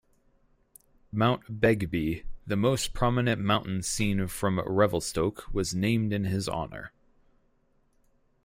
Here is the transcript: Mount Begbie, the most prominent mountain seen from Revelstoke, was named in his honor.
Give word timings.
Mount 1.11 1.43
Begbie, 1.61 2.23
the 2.47 2.55
most 2.55 2.91
prominent 2.91 3.39
mountain 3.39 3.83
seen 3.83 4.27
from 4.29 4.59
Revelstoke, 4.59 5.45
was 5.53 5.75
named 5.75 6.11
in 6.11 6.23
his 6.23 6.49
honor. 6.49 6.91